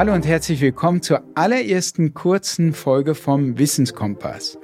Hallo 0.00 0.14
und 0.14 0.26
herzlich 0.26 0.62
willkommen 0.62 1.02
zur 1.02 1.22
allerersten 1.34 2.14
kurzen 2.14 2.72
Folge 2.72 3.14
vom 3.14 3.58
Wissenskompass. 3.58 4.56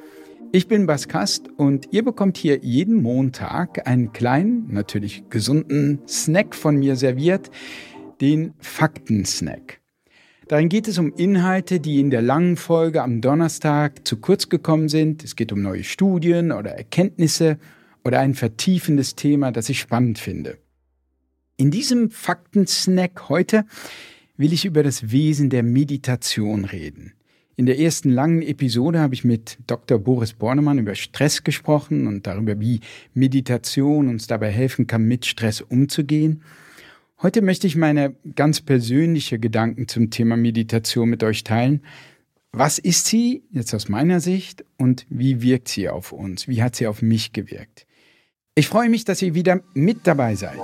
Ich 0.51 0.67
bin 0.67 0.87
Bas 0.87 1.09
Kast 1.09 1.51
und 1.59 1.89
ihr 1.93 2.03
bekommt 2.03 2.39
hier 2.39 2.61
jeden 2.63 3.03
Montag 3.03 3.87
einen 3.87 4.15
kleinen, 4.15 4.73
natürlich 4.73 5.29
gesunden 5.29 6.01
Snack 6.09 6.55
von 6.55 6.77
mir 6.77 6.97
serviert, 6.97 7.51
den 8.23 8.55
Faktensnack. 8.61 9.83
Darin 10.49 10.71
geht 10.71 10.89
es 10.89 10.97
um 10.97 11.13
Inhalte, 11.13 11.81
die 11.81 12.01
in 12.01 12.09
der 12.09 12.23
langen 12.23 12.57
Folge 12.57 13.03
am 13.03 13.21
Donnerstag 13.21 14.09
zu 14.09 14.17
kurz 14.17 14.49
gekommen 14.49 14.89
sind. 14.89 15.23
Es 15.23 15.37
geht 15.37 15.53
um 15.53 15.61
neue 15.61 15.85
Studien 15.85 16.51
oder 16.51 16.71
Erkenntnisse 16.71 17.59
oder 18.07 18.21
ein 18.21 18.33
vertiefendes 18.33 19.17
Thema, 19.17 19.53
das 19.53 19.69
ich 19.69 19.81
spannend 19.81 20.19
finde. 20.19 20.57
In 21.59 21.71
diesem 21.71 22.11
Faktensnack 22.11 23.29
heute 23.29 23.67
will 24.37 24.53
ich 24.53 24.65
über 24.65 24.83
das 24.83 25.11
Wesen 25.11 25.51
der 25.51 25.63
Meditation 25.63 26.65
reden. 26.65 27.13
In 27.59 27.65
der 27.65 27.79
ersten 27.79 28.11
langen 28.11 28.43
Episode 28.43 28.99
habe 28.99 29.15
ich 29.15 29.25
mit 29.25 29.57
Dr. 29.67 29.99
Boris 29.99 30.35
Bornemann 30.35 30.79
über 30.79 30.95
Stress 30.95 31.43
gesprochen 31.43 32.07
und 32.07 32.27
darüber, 32.27 32.61
wie 32.61 32.81
Meditation 33.15 34.09
uns 34.09 34.27
dabei 34.27 34.51
helfen 34.51 34.87
kann, 34.87 35.05
mit 35.05 35.25
Stress 35.25 35.63
umzugehen. 35.63 36.43
Heute 37.23 37.41
möchte 37.41 37.67
ich 37.67 37.75
meine 37.77 38.15
ganz 38.35 38.61
persönliche 38.61 39.39
Gedanken 39.39 39.89
zum 39.89 40.11
Thema 40.11 40.37
Meditation 40.37 41.09
mit 41.09 41.23
euch 41.23 41.45
teilen. 41.45 41.81
Was 42.53 42.79
ist 42.79 43.07
sie 43.07 43.43
jetzt 43.51 43.75
aus 43.75 43.89
meiner 43.89 44.21
Sicht 44.21 44.65
und 44.77 45.07
wie 45.09 45.41
wirkt 45.41 45.69
sie 45.69 45.89
auf 45.89 46.13
uns? 46.13 46.49
Wie 46.49 46.63
hat 46.63 46.77
sie 46.77 46.87
auf 46.87 47.01
mich 47.01 47.33
gewirkt? 47.33 47.87
Ich 48.55 48.69
freue 48.69 48.91
mich, 48.91 49.07
dass 49.07 49.23
ihr 49.23 49.35
wieder 49.35 49.63
mit 49.73 50.07
dabei 50.07 50.35
seid. 50.35 50.59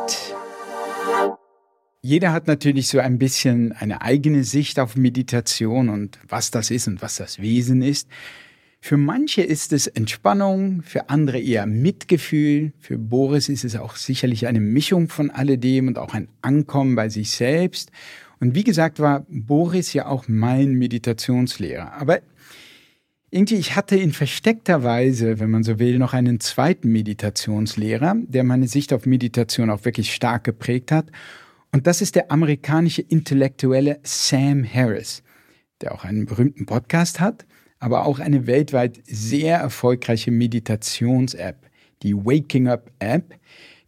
Jeder 2.05 2.33
hat 2.33 2.49
natürlich 2.49 2.89
so 2.89 2.99
ein 2.99 3.17
bisschen 3.19 3.71
eine 3.71 4.03
eigene 4.03 4.43
Sicht 4.43 4.81
auf 4.81 4.97
Meditation 4.97 5.89
und 5.89 6.19
was 6.29 6.51
das 6.51 6.73
ist 6.73 6.89
und 6.89 7.01
was 7.01 7.15
das 7.15 7.41
Wesen 7.41 7.81
ist. 7.81 8.09
Für 8.81 8.97
manche 8.97 9.43
ist 9.43 9.73
es 9.73 9.87
Entspannung, 9.87 10.83
für 10.83 11.11
andere 11.11 11.39
eher 11.39 11.67
Mitgefühl, 11.67 12.73
für 12.81 12.99
Boris 12.99 13.49
ist 13.49 13.65
es 13.65 13.77
auch 13.77 13.95
sicherlich 13.95 14.49
eine 14.49 14.59
Mischung 14.59 15.09
von 15.09 15.31
alledem 15.31 15.87
und 15.87 15.97
auch 15.97 16.13
ein 16.13 16.27
Ankommen 16.43 16.97
bei 16.97 17.09
sich 17.09 17.31
selbst. 17.31 17.93
Und 18.41 18.57
wie 18.57 18.65
gesagt, 18.65 18.99
war 18.99 19.25
Boris 19.29 19.93
ja 19.93 20.07
auch 20.07 20.27
mein 20.27 20.73
Meditationslehrer. 20.73 21.93
Aber 21.93 22.19
irgendwie, 23.31 23.55
ich 23.55 23.77
hatte 23.77 23.95
in 23.95 24.13
versteckter 24.13 24.83
Weise, 24.83 25.39
wenn 25.39 25.51
man 25.51 25.63
so 25.63 25.79
will, 25.79 26.01
noch 26.01 26.15
einen 26.15 26.41
zweiten 26.41 26.91
Meditationslehrer, 26.91 28.17
der 28.27 28.43
meine 28.43 28.67
Sicht 28.67 28.93
auf 28.93 29.07
Meditation 29.07 29.71
auch 29.71 29.85
wirklich 29.85 30.13
stark 30.13 30.43
geprägt 30.43 30.91
hat. 30.91 31.07
Und 31.75 31.87
das 31.87 32.03
ist 32.03 32.17
der 32.17 32.31
amerikanische 32.31 33.01
Intellektuelle 33.01 33.99
Sam 34.03 34.63
Harris, 34.63 35.23
der 35.81 35.95
auch 35.95 36.05
einen 36.05 36.27
berühmten 36.27 36.67
Podcast 36.67 37.19
hat, 37.19 37.47
aber 37.79 38.05
auch 38.05 38.19
eine 38.19 38.47
weltweit 38.47 39.01
sehr 39.07 39.57
erfolgreiche 39.57 40.31
Meditations-App, 40.31 41.71
die 42.03 42.15
Waking 42.15 42.69
Up 42.69 42.91
App, 42.99 43.35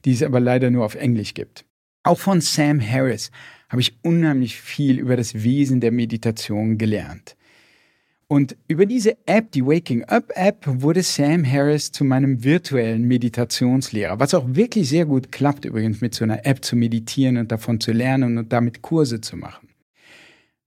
die 0.04 0.12
es 0.12 0.22
aber 0.22 0.40
leider 0.40 0.70
nur 0.70 0.86
auf 0.86 0.94
Englisch 0.94 1.34
gibt. 1.34 1.66
Auch 2.04 2.18
von 2.18 2.40
Sam 2.40 2.80
Harris 2.80 3.30
habe 3.68 3.82
ich 3.82 3.98
unheimlich 4.02 4.60
viel 4.60 4.98
über 4.98 5.16
das 5.16 5.42
Wesen 5.42 5.80
der 5.80 5.92
Meditation 5.92 6.78
gelernt. 6.78 7.36
Und 8.34 8.56
über 8.66 8.84
diese 8.84 9.16
App, 9.26 9.52
die 9.52 9.64
Waking 9.64 10.02
Up 10.06 10.32
App, 10.34 10.64
wurde 10.66 11.04
Sam 11.04 11.44
Harris 11.44 11.92
zu 11.92 12.02
meinem 12.02 12.42
virtuellen 12.42 13.04
Meditationslehrer, 13.04 14.18
was 14.18 14.34
auch 14.34 14.44
wirklich 14.48 14.88
sehr 14.88 15.06
gut 15.06 15.30
klappt 15.30 15.64
übrigens 15.64 16.00
mit 16.00 16.16
so 16.16 16.24
einer 16.24 16.44
App 16.44 16.64
zu 16.64 16.74
meditieren 16.74 17.36
und 17.36 17.52
davon 17.52 17.78
zu 17.78 17.92
lernen 17.92 18.36
und 18.38 18.52
damit 18.52 18.82
Kurse 18.82 19.20
zu 19.20 19.36
machen. 19.36 19.68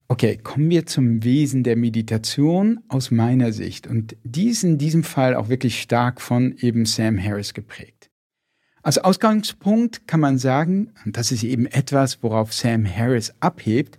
Okay, 0.07 0.37
kommen 0.37 0.69
wir 0.69 0.85
zum 0.85 1.25
Wesen 1.25 1.63
der 1.63 1.75
Meditation 1.75 2.79
aus 2.87 3.11
meiner 3.11 3.51
Sicht. 3.51 3.85
Und 3.85 4.15
die 4.23 4.47
ist 4.47 4.63
in 4.63 4.77
diesem 4.77 5.03
Fall 5.03 5.35
auch 5.35 5.49
wirklich 5.49 5.81
stark 5.81 6.21
von 6.21 6.55
eben 6.59 6.85
Sam 6.85 7.21
Harris 7.21 7.53
geprägt. 7.53 8.09
Als 8.81 8.97
Ausgangspunkt 8.97 10.07
kann 10.07 10.21
man 10.21 10.37
sagen, 10.37 10.93
und 11.03 11.17
das 11.17 11.33
ist 11.33 11.43
eben 11.43 11.65
etwas, 11.65 12.23
worauf 12.23 12.53
Sam 12.53 12.85
Harris 12.85 13.33
abhebt, 13.41 13.97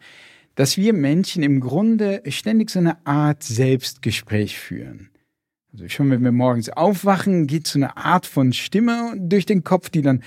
dass 0.59 0.77
wir 0.77 0.93
Menschen 0.93 1.45
im 1.45 1.61
Grunde 1.61 2.21
ständig 2.27 2.71
so 2.71 2.81
eine 2.81 3.07
Art 3.07 3.45
Selbstgespräch 3.45 4.59
führen. 4.59 5.09
Also 5.73 5.89
schon 5.89 6.11
wenn 6.11 6.25
wir 6.25 6.33
morgens 6.33 6.69
aufwachen, 6.69 7.47
geht 7.47 7.69
so 7.69 7.79
eine 7.79 7.97
Art 7.97 8.27
von 8.27 8.53
Stimme 8.53 9.15
durch 9.17 9.47
den 9.47 9.63
Kopf, 9.63 9.89
die 9.89 10.03
dann, 10.03 10.25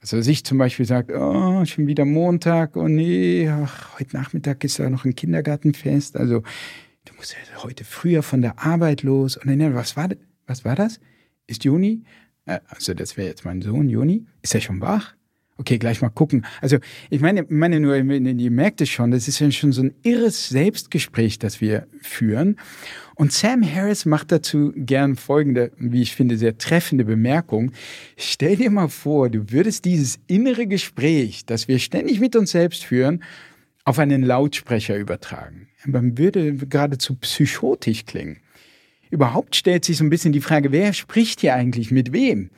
was 0.00 0.12
weiß 0.12 0.26
ich, 0.26 0.44
zum 0.44 0.58
Beispiel 0.58 0.84
sagt, 0.84 1.12
oh, 1.12 1.64
schon 1.64 1.86
wieder 1.86 2.04
Montag, 2.04 2.76
oh 2.76 2.88
nee, 2.88 3.48
ach, 3.48 4.00
heute 4.00 4.16
Nachmittag 4.16 4.64
ist 4.64 4.80
da 4.80 4.90
noch 4.90 5.04
ein 5.04 5.14
Kindergartenfest, 5.14 6.16
also 6.16 6.42
du 7.04 7.14
musst 7.14 7.34
ja 7.34 7.62
heute 7.62 7.84
früher 7.84 8.24
von 8.24 8.42
der 8.42 8.58
Arbeit 8.58 9.04
los. 9.04 9.36
Und 9.36 9.46
dann, 9.46 9.74
was 9.76 9.96
war, 9.96 10.08
was 10.48 10.64
war 10.64 10.74
das? 10.74 10.98
Ist 11.46 11.62
Juni? 11.62 12.02
Äh, 12.46 12.58
also 12.66 12.94
das 12.94 13.16
wäre 13.16 13.28
jetzt 13.28 13.44
mein 13.44 13.62
Sohn, 13.62 13.88
Juni. 13.88 14.26
Ist 14.42 14.56
er 14.56 14.60
schon 14.60 14.80
wach? 14.80 15.14
Okay, 15.60 15.78
gleich 15.78 16.00
mal 16.00 16.08
gucken. 16.08 16.46
Also 16.60 16.78
ich 17.10 17.20
meine, 17.20 17.44
meine 17.48 17.80
nur, 17.80 17.96
ihr 17.96 18.50
merkt 18.50 18.80
es 18.80 18.90
schon, 18.90 19.10
das 19.10 19.26
ist 19.26 19.40
ja 19.40 19.50
schon 19.50 19.72
so 19.72 19.82
ein 19.82 19.92
irres 20.04 20.48
Selbstgespräch, 20.48 21.40
das 21.40 21.60
wir 21.60 21.88
führen. 22.00 22.56
Und 23.16 23.32
Sam 23.32 23.64
Harris 23.64 24.04
macht 24.04 24.30
dazu 24.30 24.72
gern 24.76 25.16
folgende, 25.16 25.72
wie 25.76 26.02
ich 26.02 26.14
finde, 26.14 26.36
sehr 26.36 26.58
treffende 26.58 27.04
Bemerkung. 27.04 27.72
Stell 28.16 28.54
dir 28.54 28.70
mal 28.70 28.86
vor, 28.86 29.30
du 29.30 29.50
würdest 29.50 29.84
dieses 29.84 30.20
innere 30.28 30.68
Gespräch, 30.68 31.44
das 31.44 31.66
wir 31.66 31.80
ständig 31.80 32.20
mit 32.20 32.36
uns 32.36 32.52
selbst 32.52 32.84
führen, 32.84 33.24
auf 33.84 33.98
einen 33.98 34.22
Lautsprecher 34.22 34.96
übertragen. 34.96 35.66
Man 35.84 36.16
würde 36.18 36.54
geradezu 36.54 37.16
psychotisch 37.16 38.06
klingen. 38.06 38.36
Überhaupt 39.10 39.56
stellt 39.56 39.84
sich 39.84 39.96
so 39.96 40.04
ein 40.04 40.10
bisschen 40.10 40.32
die 40.32 40.40
Frage, 40.40 40.70
wer 40.70 40.92
spricht 40.92 41.40
hier 41.40 41.54
eigentlich 41.54 41.90
mit 41.90 42.12
wem? 42.12 42.50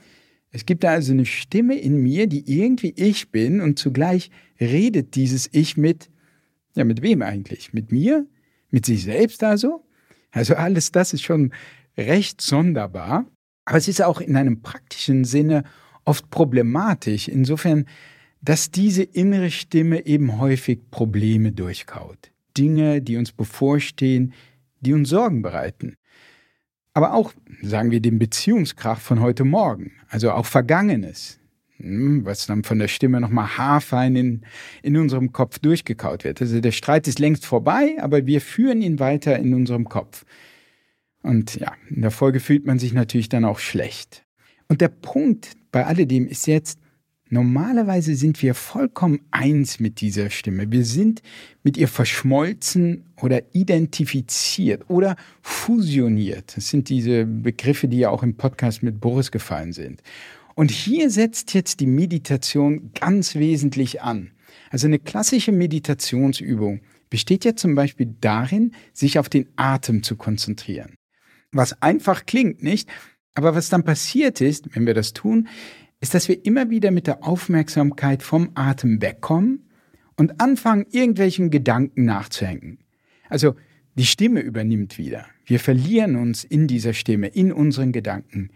Es 0.50 0.66
gibt 0.66 0.82
da 0.84 0.90
also 0.90 1.12
eine 1.12 1.26
Stimme 1.26 1.76
in 1.76 2.02
mir, 2.02 2.26
die 2.26 2.58
irgendwie 2.58 2.92
ich 2.96 3.30
bin 3.30 3.60
und 3.60 3.78
zugleich 3.78 4.30
redet 4.60 5.14
dieses 5.14 5.48
Ich 5.52 5.76
mit, 5.76 6.10
ja, 6.74 6.84
mit 6.84 7.02
wem 7.02 7.22
eigentlich? 7.22 7.72
Mit 7.72 7.92
mir? 7.92 8.26
Mit 8.70 8.84
sich 8.84 9.04
selbst 9.04 9.44
also? 9.44 9.84
Also 10.32 10.54
alles 10.54 10.92
das 10.92 11.12
ist 11.12 11.22
schon 11.22 11.52
recht 11.96 12.40
sonderbar. 12.40 13.26
Aber 13.64 13.78
es 13.78 13.88
ist 13.88 14.02
auch 14.02 14.20
in 14.20 14.36
einem 14.36 14.62
praktischen 14.62 15.24
Sinne 15.24 15.64
oft 16.04 16.30
problematisch, 16.30 17.28
insofern, 17.28 17.86
dass 18.42 18.70
diese 18.70 19.02
innere 19.02 19.50
Stimme 19.50 20.06
eben 20.06 20.38
häufig 20.38 20.90
Probleme 20.90 21.52
durchkaut. 21.52 22.32
Dinge, 22.56 23.02
die 23.02 23.16
uns 23.16 23.32
bevorstehen, 23.32 24.32
die 24.80 24.94
uns 24.94 25.10
Sorgen 25.10 25.42
bereiten 25.42 25.96
aber 26.92 27.14
auch, 27.14 27.32
sagen 27.62 27.90
wir, 27.90 28.00
den 28.00 28.18
Beziehungskrach 28.18 29.00
von 29.00 29.20
heute 29.20 29.44
Morgen, 29.44 29.92
also 30.08 30.32
auch 30.32 30.46
Vergangenes, 30.46 31.38
hm, 31.76 32.24
was 32.24 32.46
dann 32.46 32.64
von 32.64 32.78
der 32.78 32.88
Stimme 32.88 33.20
nochmal 33.20 33.56
haarfein 33.56 34.16
in, 34.16 34.42
in 34.82 34.96
unserem 34.96 35.32
Kopf 35.32 35.58
durchgekaut 35.58 36.24
wird. 36.24 36.40
Also 36.40 36.60
der 36.60 36.72
Streit 36.72 37.08
ist 37.08 37.18
längst 37.18 37.46
vorbei, 37.46 37.96
aber 38.00 38.26
wir 38.26 38.40
führen 38.40 38.82
ihn 38.82 38.98
weiter 38.98 39.38
in 39.38 39.54
unserem 39.54 39.88
Kopf. 39.88 40.24
Und 41.22 41.56
ja, 41.56 41.72
in 41.88 42.02
der 42.02 42.10
Folge 42.10 42.40
fühlt 42.40 42.66
man 42.66 42.78
sich 42.78 42.92
natürlich 42.92 43.28
dann 43.28 43.44
auch 43.44 43.58
schlecht. 43.58 44.24
Und 44.68 44.80
der 44.80 44.88
Punkt 44.88 45.52
bei 45.70 45.86
alledem 45.86 46.26
ist 46.26 46.46
jetzt, 46.46 46.78
Normalerweise 47.32 48.16
sind 48.16 48.42
wir 48.42 48.54
vollkommen 48.54 49.20
eins 49.30 49.78
mit 49.78 50.00
dieser 50.00 50.30
Stimme. 50.30 50.72
Wir 50.72 50.84
sind 50.84 51.22
mit 51.62 51.76
ihr 51.76 51.86
verschmolzen 51.86 53.04
oder 53.22 53.54
identifiziert 53.54 54.90
oder 54.90 55.14
fusioniert. 55.40 56.56
Das 56.56 56.68
sind 56.70 56.88
diese 56.88 57.26
Begriffe, 57.26 57.86
die 57.86 57.98
ja 58.00 58.10
auch 58.10 58.24
im 58.24 58.36
Podcast 58.36 58.82
mit 58.82 59.00
Boris 59.00 59.30
gefallen 59.30 59.72
sind. 59.72 60.02
Und 60.56 60.72
hier 60.72 61.08
setzt 61.08 61.54
jetzt 61.54 61.78
die 61.78 61.86
Meditation 61.86 62.90
ganz 62.98 63.36
wesentlich 63.36 64.02
an. 64.02 64.32
Also 64.70 64.88
eine 64.88 64.98
klassische 64.98 65.52
Meditationsübung 65.52 66.80
besteht 67.10 67.44
ja 67.44 67.54
zum 67.54 67.76
Beispiel 67.76 68.12
darin, 68.20 68.72
sich 68.92 69.20
auf 69.20 69.28
den 69.28 69.46
Atem 69.54 70.02
zu 70.02 70.16
konzentrieren. 70.16 70.96
Was 71.52 71.80
einfach 71.80 72.26
klingt, 72.26 72.64
nicht? 72.64 72.88
Aber 73.34 73.54
was 73.54 73.68
dann 73.68 73.84
passiert 73.84 74.40
ist, 74.40 74.74
wenn 74.74 74.86
wir 74.86 74.94
das 74.94 75.12
tun, 75.12 75.48
ist, 76.00 76.14
dass 76.14 76.28
wir 76.28 76.44
immer 76.44 76.70
wieder 76.70 76.90
mit 76.90 77.06
der 77.06 77.24
Aufmerksamkeit 77.24 78.22
vom 78.22 78.50
Atem 78.54 79.00
wegkommen 79.02 79.68
und 80.16 80.40
anfangen, 80.40 80.86
irgendwelchen 80.90 81.50
Gedanken 81.50 82.04
nachzuhängen. 82.04 82.78
Also 83.28 83.54
die 83.94 84.06
Stimme 84.06 84.40
übernimmt 84.40 84.98
wieder. 84.98 85.26
Wir 85.44 85.60
verlieren 85.60 86.16
uns 86.16 86.44
in 86.44 86.66
dieser 86.66 86.94
Stimme, 86.94 87.28
in 87.28 87.52
unseren 87.52 87.92
Gedanken. 87.92 88.50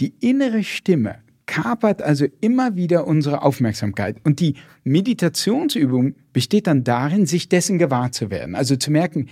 Die 0.00 0.14
innere 0.20 0.64
Stimme 0.64 1.18
kapert 1.46 2.00
also 2.00 2.26
immer 2.40 2.76
wieder 2.76 3.06
unsere 3.06 3.42
Aufmerksamkeit. 3.42 4.18
Und 4.24 4.40
die 4.40 4.54
Meditationsübung 4.84 6.14
besteht 6.32 6.66
dann 6.66 6.84
darin, 6.84 7.26
sich 7.26 7.48
dessen 7.48 7.78
gewahr 7.78 8.12
zu 8.12 8.30
werden. 8.30 8.54
Also 8.54 8.76
zu 8.76 8.90
merken, 8.90 9.28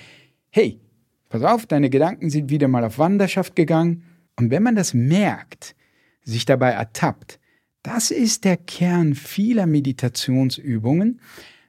hey, 0.51 0.81
pass 1.29 1.43
auf, 1.43 1.67
deine 1.67 1.91
Gedanken 1.91 2.29
sind 2.29 2.51
wieder 2.51 2.69
mal 2.69 2.85
auf 2.85 2.99
Wanderschaft 2.99 3.55
gegangen. 3.55 4.03
Und 4.37 4.51
wenn 4.51 4.65
man 4.65 4.75
das 4.75 4.95
merkt, 4.95 5.77
sich 6.25 6.45
dabei 6.45 6.71
ertappt, 6.71 7.39
das 7.83 8.11
ist 8.11 8.45
der 8.45 8.57
Kern 8.57 9.15
vieler 9.15 9.67
Meditationsübungen, 9.67 11.21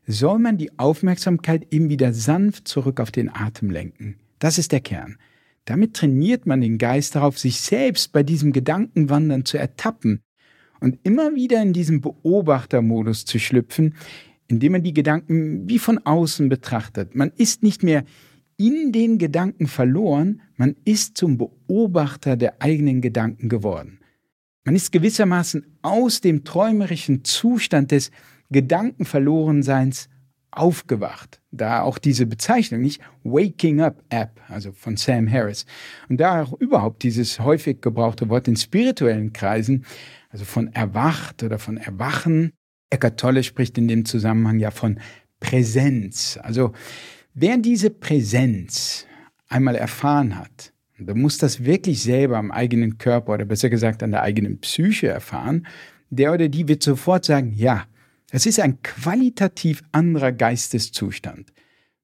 soll 0.05 0.39
man 0.39 0.57
die 0.57 0.77
Aufmerksamkeit 0.79 1.67
eben 1.71 1.89
wieder 1.89 2.13
sanft 2.13 2.67
zurück 2.67 2.99
auf 2.99 3.11
den 3.11 3.29
Atem 3.29 3.69
lenken. 3.69 4.15
Das 4.39 4.57
ist 4.57 4.71
der 4.71 4.81
Kern. 4.81 5.17
Damit 5.65 5.93
trainiert 5.93 6.47
man 6.47 6.61
den 6.61 6.79
Geist 6.79 7.15
darauf, 7.15 7.37
sich 7.37 7.61
selbst 7.61 8.11
bei 8.11 8.23
diesem 8.23 8.51
Gedankenwandern 8.51 9.45
zu 9.45 9.57
ertappen 9.57 10.21
und 10.79 10.97
immer 11.03 11.35
wieder 11.35 11.61
in 11.61 11.73
diesen 11.73 12.01
Beobachtermodus 12.01 13.25
zu 13.25 13.37
schlüpfen, 13.37 13.95
indem 14.47 14.71
man 14.71 14.83
die 14.83 14.93
Gedanken 14.93 15.69
wie 15.69 15.77
von 15.77 15.99
außen 15.99 16.49
betrachtet. 16.49 17.13
Man 17.13 17.31
ist 17.37 17.61
nicht 17.61 17.83
mehr 17.83 18.03
in 18.57 18.91
den 18.91 19.19
Gedanken 19.19 19.67
verloren, 19.67 20.41
man 20.55 20.75
ist 20.85 21.17
zum 21.17 21.37
Beobachter 21.37 22.35
der 22.35 22.61
eigenen 22.61 22.99
Gedanken 22.99 23.47
geworden. 23.47 23.98
Man 24.65 24.75
ist 24.75 24.91
gewissermaßen 24.91 25.65
aus 25.81 26.21
dem 26.21 26.43
träumerischen 26.43 27.23
Zustand 27.23 27.91
des 27.91 28.11
Gedankenverlorenseins 28.51 30.09
aufgewacht. 30.51 31.41
Da 31.51 31.81
auch 31.81 31.97
diese 31.97 32.25
Bezeichnung, 32.25 32.81
nicht 32.81 33.01
Waking 33.23 33.81
Up 33.81 34.03
App, 34.09 34.41
also 34.47 34.71
von 34.71 34.97
Sam 34.97 35.29
Harris. 35.29 35.65
Und 36.09 36.19
da 36.19 36.43
auch 36.43 36.53
überhaupt 36.53 37.03
dieses 37.03 37.39
häufig 37.39 37.81
gebrauchte 37.81 38.29
Wort 38.29 38.47
in 38.47 38.55
spirituellen 38.55 39.33
Kreisen, 39.33 39.85
also 40.29 40.45
von 40.45 40.73
erwacht 40.73 41.43
oder 41.43 41.59
von 41.59 41.77
erwachen. 41.77 42.51
Eckart 42.89 43.19
Tolle 43.19 43.43
spricht 43.43 43.77
in 43.77 43.87
dem 43.87 44.05
Zusammenhang 44.05 44.59
ja 44.59 44.71
von 44.71 44.99
Präsenz. 45.39 46.39
Also 46.41 46.73
Wer 47.41 47.57
diese 47.57 47.89
Präsenz 47.89 49.05
einmal 49.47 49.75
erfahren 49.75 50.37
hat, 50.37 50.73
der 50.99 51.15
muss 51.15 51.37
das 51.37 51.63
wirklich 51.63 52.01
selber 52.01 52.37
am 52.37 52.51
eigenen 52.51 52.97
Körper 52.97 53.33
oder 53.33 53.45
besser 53.45 53.69
gesagt 53.69 54.03
an 54.03 54.11
der 54.11 54.21
eigenen 54.21 54.59
Psyche 54.59 55.07
erfahren, 55.07 55.65
der 56.09 56.33
oder 56.33 56.49
die 56.49 56.67
wird 56.67 56.83
sofort 56.83 57.25
sagen, 57.25 57.53
ja, 57.55 57.85
es 58.31 58.45
ist 58.45 58.59
ein 58.59 58.81
qualitativ 58.83 59.83
anderer 59.91 60.31
Geisteszustand. 60.31 61.51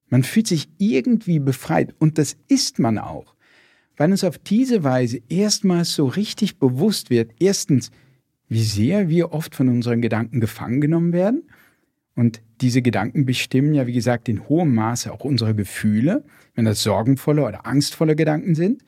Man 0.08 0.22
fühlt 0.22 0.46
sich 0.46 0.68
irgendwie 0.78 1.38
befreit 1.38 1.94
und 1.98 2.18
das 2.18 2.36
ist 2.48 2.78
man 2.78 2.98
auch, 2.98 3.34
weil 3.96 4.10
uns 4.10 4.24
auf 4.24 4.38
diese 4.38 4.84
Weise 4.84 5.20
erstmals 5.28 5.94
so 5.94 6.06
richtig 6.06 6.58
bewusst 6.58 7.10
wird, 7.10 7.32
erstens, 7.40 7.90
wie 8.48 8.62
sehr 8.62 9.08
wir 9.08 9.32
oft 9.32 9.54
von 9.54 9.68
unseren 9.68 10.00
Gedanken 10.00 10.40
gefangen 10.40 10.80
genommen 10.80 11.12
werden 11.12 11.48
und 12.14 12.40
diese 12.60 12.82
Gedanken 12.82 13.26
bestimmen 13.26 13.74
ja, 13.74 13.86
wie 13.86 13.92
gesagt, 13.92 14.28
in 14.28 14.48
hohem 14.48 14.74
Maße 14.74 15.12
auch 15.12 15.24
unsere 15.24 15.54
Gefühle, 15.54 16.24
wenn 16.54 16.64
das 16.64 16.82
sorgenvolle 16.82 17.44
oder 17.44 17.66
angstvolle 17.66 18.16
Gedanken 18.16 18.54
sind. 18.54 18.82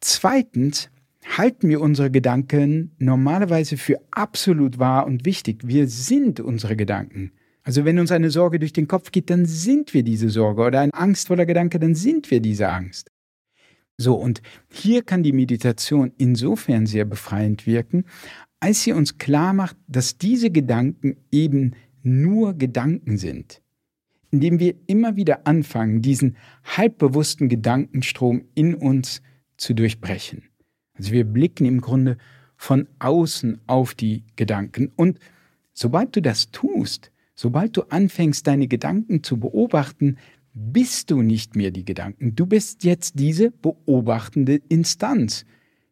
Zweitens 0.00 0.90
halten 1.36 1.68
wir 1.68 1.80
unsere 1.80 2.10
Gedanken 2.10 2.92
normalerweise 2.98 3.76
für 3.76 4.00
absolut 4.10 4.78
wahr 4.78 5.06
und 5.06 5.24
wichtig. 5.24 5.66
Wir 5.66 5.88
sind 5.88 6.40
unsere 6.40 6.76
Gedanken. 6.76 7.32
Also 7.62 7.86
wenn 7.86 7.98
uns 7.98 8.12
eine 8.12 8.30
Sorge 8.30 8.58
durch 8.58 8.74
den 8.74 8.88
Kopf 8.88 9.10
geht, 9.10 9.30
dann 9.30 9.46
sind 9.46 9.94
wir 9.94 10.02
diese 10.02 10.28
Sorge 10.28 10.62
oder 10.62 10.80
ein 10.80 10.92
angstvoller 10.92 11.46
Gedanke, 11.46 11.78
dann 11.78 11.94
sind 11.94 12.30
wir 12.30 12.40
diese 12.40 12.68
Angst. 12.68 13.10
So, 13.96 14.16
und 14.16 14.42
hier 14.70 15.02
kann 15.02 15.22
die 15.22 15.32
Meditation 15.32 16.12
insofern 16.18 16.86
sehr 16.86 17.04
befreiend 17.04 17.66
wirken, 17.66 18.04
als 18.60 18.82
sie 18.82 18.92
uns 18.92 19.18
klar 19.18 19.52
macht, 19.52 19.76
dass 19.86 20.18
diese 20.18 20.50
Gedanken 20.50 21.16
eben 21.30 21.72
nur 22.04 22.54
Gedanken 22.54 23.16
sind, 23.16 23.62
indem 24.30 24.60
wir 24.60 24.74
immer 24.86 25.16
wieder 25.16 25.46
anfangen, 25.46 26.02
diesen 26.02 26.36
halbbewussten 26.64 27.48
Gedankenstrom 27.48 28.44
in 28.54 28.74
uns 28.74 29.22
zu 29.56 29.74
durchbrechen. 29.74 30.44
Also 30.94 31.12
wir 31.12 31.24
blicken 31.24 31.66
im 31.66 31.80
Grunde 31.80 32.18
von 32.56 32.88
außen 32.98 33.60
auf 33.66 33.94
die 33.94 34.24
Gedanken. 34.36 34.92
Und 34.96 35.18
sobald 35.72 36.14
du 36.14 36.22
das 36.22 36.50
tust, 36.50 37.10
sobald 37.34 37.76
du 37.76 37.82
anfängst, 37.82 38.46
deine 38.46 38.68
Gedanken 38.68 39.22
zu 39.22 39.38
beobachten, 39.38 40.18
bist 40.52 41.10
du 41.10 41.20
nicht 41.20 41.56
mehr 41.56 41.72
die 41.72 41.84
Gedanken. 41.84 42.36
Du 42.36 42.46
bist 42.46 42.84
jetzt 42.84 43.18
diese 43.18 43.50
beobachtende 43.50 44.60
Instanz. 44.68 45.44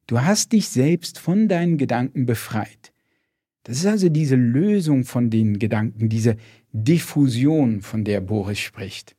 Du 0.06 0.20
hast 0.20 0.52
dich 0.52 0.68
selbst 0.68 1.18
von 1.18 1.48
deinen 1.48 1.78
Gedanken 1.78 2.26
befreit. 2.26 2.91
Das 3.64 3.78
ist 3.78 3.86
also 3.86 4.08
diese 4.08 4.36
Lösung 4.36 5.04
von 5.04 5.30
den 5.30 5.58
Gedanken, 5.58 6.08
diese 6.08 6.36
Diffusion, 6.72 7.80
von 7.80 8.04
der 8.04 8.20
Boris 8.20 8.58
spricht. 8.58 9.14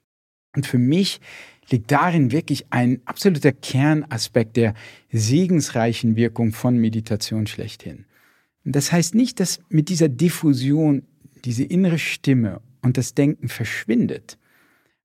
Und 0.55 0.67
für 0.67 0.77
mich 0.77 1.21
liegt 1.69 1.91
darin 1.91 2.31
wirklich 2.31 2.65
ein 2.69 3.01
absoluter 3.05 3.53
Kernaspekt 3.53 4.57
der 4.57 4.73
segensreichen 5.11 6.15
Wirkung 6.15 6.51
von 6.51 6.77
Meditation 6.77 7.47
schlechthin. 7.47 8.05
Und 8.65 8.75
das 8.75 8.91
heißt 8.91 9.15
nicht, 9.15 9.39
dass 9.39 9.59
mit 9.69 9.89
dieser 9.89 10.09
Diffusion 10.09 11.03
diese 11.45 11.63
innere 11.63 11.99
Stimme 11.99 12.61
und 12.81 12.97
das 12.97 13.13
Denken 13.13 13.47
verschwindet. 13.47 14.37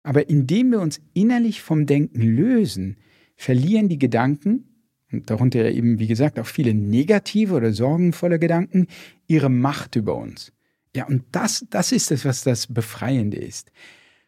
Aber 0.02 0.28
indem 0.28 0.70
wir 0.72 0.80
uns 0.80 1.00
innerlich 1.14 1.62
vom 1.62 1.86
Denken 1.86 2.22
lösen, 2.22 2.96
verlieren 3.36 3.88
die 3.88 3.98
Gedanken 3.98 4.67
und 5.12 5.30
darunter 5.30 5.70
eben, 5.70 5.98
wie 5.98 6.06
gesagt, 6.06 6.38
auch 6.38 6.46
viele 6.46 6.74
negative 6.74 7.54
oder 7.54 7.72
sorgenvolle 7.72 8.38
Gedanken, 8.38 8.86
ihre 9.26 9.48
Macht 9.48 9.96
über 9.96 10.16
uns. 10.16 10.52
Ja, 10.94 11.06
und 11.06 11.24
das, 11.32 11.66
das 11.70 11.92
ist 11.92 12.10
es, 12.10 12.24
was 12.24 12.42
das 12.42 12.66
Befreiende 12.66 13.36
ist. 13.36 13.70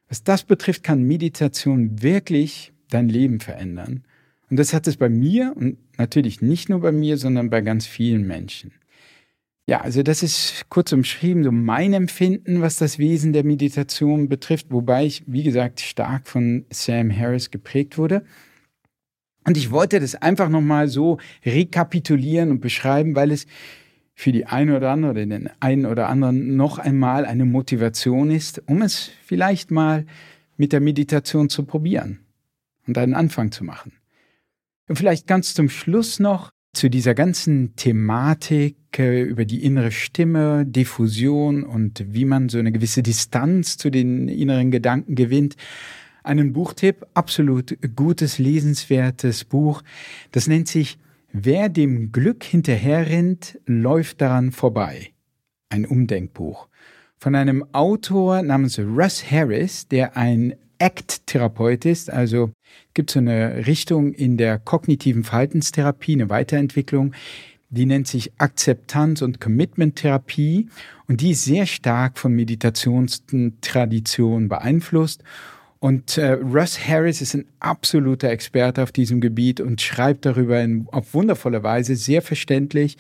Was 0.09 0.23
das 0.23 0.43
betrifft, 0.45 0.83
kann 0.83 1.03
Meditation 1.03 2.03
wirklich 2.03 2.73
dein 2.89 3.09
Leben 3.09 3.41
verändern. 3.41 4.05
Und 4.51 4.59
das 4.59 4.73
hat 4.73 4.87
es 4.89 4.97
bei 4.97 5.09
mir 5.09 5.53
und 5.57 5.79
natürlich 5.97 6.43
nicht 6.43 6.69
nur 6.69 6.81
bei 6.81 6.93
mir, 6.93 7.17
sondern 7.17 7.51
bei 7.51 7.61
ganz 7.61 7.87
vielen 7.87 8.27
Menschen. 8.27 8.73
Ja, 9.67 9.83
also 9.83 10.03
das 10.03 10.25
ist 10.25 10.65
kurz 10.69 10.93
umschrieben, 10.93 11.45
so 11.45 11.53
mein 11.53 11.93
Empfinden, 11.93 12.61
was 12.61 12.77
das 12.77 12.99
Wesen 12.99 13.33
der 13.33 13.45
Meditation 13.45 14.29
betrifft, 14.29 14.67
wobei 14.71 15.07
ich, 15.07 15.23
wie 15.29 15.45
gesagt, 15.45 15.81
stark 15.81 16.27
von 16.27 16.65
Sam 16.71 17.17
Harris 17.17 17.53
geprägt 17.53 17.97
wurde. 17.97 18.25
Und 19.47 19.57
ich 19.57 19.71
wollte 19.71 20.01
das 20.01 20.15
einfach 20.15 20.49
nochmal 20.49 20.89
so 20.89 21.19
rekapitulieren 21.45 22.51
und 22.51 22.61
beschreiben, 22.61 23.17
weil 23.17 23.31
es 23.31 23.47
für 24.15 24.33
die 24.33 24.47
eine 24.47 24.77
oder 24.77 24.91
andere 24.91 25.15
den 25.15 25.49
einen 25.61 25.87
oder 25.87 26.09
anderen 26.09 26.57
noch 26.57 26.79
einmal 26.79 27.25
eine 27.25 27.47
Motivation 27.47 28.31
ist, 28.31 28.63
um 28.67 28.83
es 28.83 29.11
vielleicht 29.25 29.71
mal 29.71 30.05
mit 30.57 30.73
der 30.73 30.81
Meditation 30.81 31.49
zu 31.49 31.65
probieren 31.65 32.21
und 32.87 32.99
einen 32.99 33.15
Anfang 33.15 33.51
zu 33.51 33.65
machen. 33.65 33.93
Und 34.89 34.97
vielleicht 34.97 35.27
ganz 35.27 35.55
zum 35.55 35.71
Schluss 35.71 36.21
noch 36.21 36.51
zu 36.73 36.91
dieser 36.91 37.15
ganzen 37.15 37.75
Thematik 37.77 38.77
äh, 38.99 39.23
über 39.23 39.45
die 39.45 39.65
innere 39.65 39.91
Stimme, 39.91 40.67
Diffusion 40.67 41.65
und 41.65 42.05
wie 42.09 42.25
man 42.25 42.49
so 42.49 42.59
eine 42.59 42.73
gewisse 42.73 43.03
Distanz 43.03 43.77
zu 43.77 43.91
den 43.91 44.29
inneren 44.29 44.71
Gedanken 44.71 45.15
gewinnt 45.15 45.57
einen 46.23 46.53
Buchtipp, 46.53 47.07
absolut 47.15 47.77
gutes, 47.97 48.39
lesenswertes 48.39 49.45
Buch. 49.45 49.83
Das 50.33 50.47
nennt 50.47 50.69
sich 50.69 50.99
Wer 51.33 51.69
dem 51.69 52.11
Glück 52.11 52.43
hinterherrennt, 52.43 53.61
läuft 53.65 54.21
daran 54.21 54.51
vorbei. 54.51 55.13
Ein 55.69 55.87
Umdenkbuch. 55.87 56.67
Von 57.19 57.37
einem 57.37 57.65
Autor 57.73 58.43
namens 58.43 58.81
Russ 58.81 59.31
Harris, 59.31 59.87
der 59.87 60.17
ein 60.17 60.57
ACT-Therapeut 60.81 61.85
ist, 61.85 62.11
also 62.11 62.51
gibt 62.95 63.11
so 63.11 63.21
eine 63.21 63.69
Richtung 63.69 64.13
in 64.13 64.39
der 64.39 64.59
kognitiven 64.59 65.23
Verhaltenstherapie, 65.23 66.15
eine 66.15 66.31
Weiterentwicklung, 66.31 67.13
die 67.69 67.87
nennt 67.87 68.09
sich 68.09 68.33
Akzeptanz- 68.39 69.23
und 69.23 69.41
Commitment-Therapie 69.41 70.69
und 71.07 71.21
die 71.21 71.31
ist 71.31 71.45
sehr 71.45 71.67
stark 71.67 72.19
von 72.19 72.33
Meditationstraditionen 72.33 74.49
beeinflusst 74.49 75.23
und 75.81 76.19
äh, 76.19 76.33
Russ 76.33 76.79
Harris 76.87 77.23
ist 77.23 77.35
ein 77.35 77.47
absoluter 77.59 78.29
Experte 78.29 78.83
auf 78.83 78.93
diesem 78.93 79.23
Gebiet 79.23 79.63
und 79.63 79.81
schreibt 79.81 80.27
darüber 80.27 80.61
in, 80.61 80.87
auf 80.93 81.15
wundervolle 81.15 81.63
Weise, 81.63 81.97
sehr 81.97 82.21
verständlich 82.21 82.99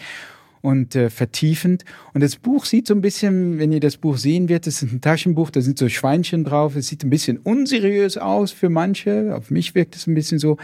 und 0.62 0.96
äh, 0.96 1.10
vertiefend. 1.10 1.84
Und 2.14 2.22
das 2.22 2.37
Buch 2.37 2.64
sieht 2.64 2.87
so 2.87 2.94
ein 2.94 3.02
bisschen, 3.02 3.58
wenn 3.58 3.70
ihr 3.70 3.80
das 3.80 3.99
Buch 3.99 4.16
sehen 4.16 4.49
werdet, 4.49 4.66
es 4.66 4.82
ist 4.82 4.92
ein 4.92 5.02
Taschenbuch, 5.02 5.50
da 5.50 5.60
sind 5.60 5.76
so 5.76 5.90
Schweinchen 5.90 6.42
drauf. 6.44 6.75
Es 6.75 6.88
sieht 6.88 7.04
ein 7.04 7.10
bisschen 7.10 7.37
unseriös 7.37 8.16
aus 8.16 8.50
für 8.50 8.70
manche. 8.70 9.37
Auf 9.37 9.50
mich 9.50 9.75
wirkt 9.75 9.94
es 9.94 10.06
ein 10.06 10.14
bisschen 10.14 10.38
so. 10.38 10.56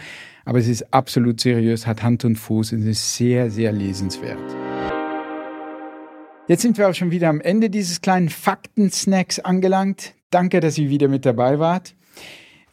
Aber 0.43 0.57
es 0.57 0.67
ist 0.67 0.91
absolut 0.91 1.39
seriös, 1.39 1.85
hat 1.85 2.01
Hand 2.01 2.25
und 2.25 2.37
Fuß 2.37 2.73
und 2.73 2.87
ist 2.87 3.15
sehr, 3.15 3.51
sehr 3.51 3.71
lesenswert. 3.71 4.39
Jetzt 6.47 6.63
sind 6.63 6.79
wir 6.79 6.89
auch 6.89 6.95
schon 6.95 7.11
wieder 7.11 7.29
am 7.29 7.41
Ende 7.41 7.69
dieses 7.69 8.01
kleinen 8.01 8.29
Fakten-Snacks 8.29 9.37
angelangt. 9.39 10.15
Danke, 10.31 10.61
dass 10.61 10.79
ihr 10.79 10.89
wieder 10.89 11.09
mit 11.09 11.25
dabei 11.25 11.59
wart. 11.59 11.93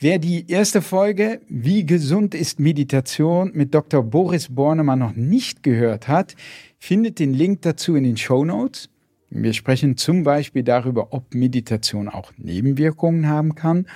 Wer 0.01 0.19
die 0.19 0.51
erste 0.51 0.83
Folge 0.83 1.41
Wie 1.49 1.87
gesund 1.87 2.35
ist 2.35 2.59
Meditation 2.59 3.53
mit 3.55 3.75
Dr. 3.75 4.03
Boris 4.03 4.49
Bornemann 4.49 4.99
noch 4.99 5.15
nicht 5.15 5.63
gehört 5.63 6.09
hat, 6.09 6.35
findet 6.81 7.21
den 7.21 7.33
Link 7.33 7.63
dazu 7.63 7.95
in 7.95 8.03
den 8.03 8.17
Show 8.17 8.45
Notes. 8.45 8.89
Wir 9.31 9.53
sprechen 9.53 9.97
zum 9.97 10.25
Beispiel 10.25 10.65
darüber, 10.65 11.13
ob 11.13 11.33
Meditation 11.35 12.09
auch 12.09 12.33
Nebenwirkungen 12.37 13.29
haben 13.29 13.55
kann 13.55 13.87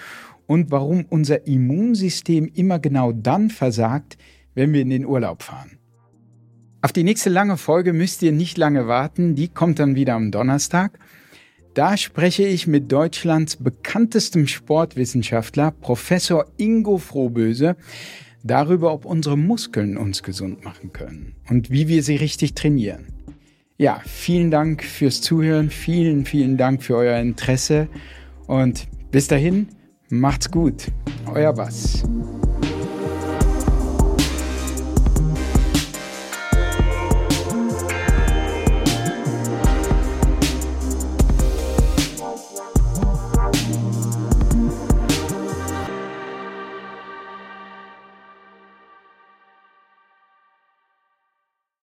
und 0.46 0.70
warum 0.70 1.04
unser 1.08 1.46
Immunsystem 1.48 2.48
immer 2.54 2.78
genau 2.78 3.10
dann 3.12 3.50
versagt, 3.50 4.18
wenn 4.54 4.72
wir 4.72 4.82
in 4.82 4.90
den 4.90 5.04
Urlaub 5.04 5.42
fahren. 5.42 5.78
Auf 6.80 6.92
die 6.92 7.02
nächste 7.02 7.28
lange 7.28 7.56
Folge 7.56 7.92
müsst 7.92 8.22
ihr 8.22 8.32
nicht 8.32 8.56
lange 8.56 8.86
warten, 8.86 9.34
die 9.34 9.48
kommt 9.48 9.80
dann 9.80 9.96
wieder 9.96 10.14
am 10.14 10.30
Donnerstag. 10.30 10.98
Da 11.78 11.97
spreche 11.97 12.44
ich 12.44 12.66
mit 12.66 12.90
Deutschlands 12.90 13.54
bekanntestem 13.54 14.49
Sportwissenschaftler, 14.49 15.70
Professor 15.70 16.47
Ingo 16.56 16.99
Frohböse, 16.99 17.76
darüber, 18.42 18.92
ob 18.92 19.04
unsere 19.04 19.38
Muskeln 19.38 19.97
uns 19.97 20.25
gesund 20.25 20.64
machen 20.64 20.92
können 20.92 21.37
und 21.49 21.70
wie 21.70 21.87
wir 21.87 22.02
sie 22.02 22.16
richtig 22.16 22.54
trainieren. 22.54 23.06
Ja, 23.76 24.02
vielen 24.04 24.50
Dank 24.50 24.82
fürs 24.82 25.20
Zuhören, 25.20 25.70
vielen, 25.70 26.25
vielen 26.25 26.56
Dank 26.56 26.82
für 26.82 26.97
euer 26.97 27.20
Interesse 27.20 27.87
und 28.49 28.88
bis 29.12 29.28
dahin, 29.28 29.68
macht's 30.08 30.50
gut. 30.50 30.88
Euer 31.32 31.56
Was. 31.56 32.02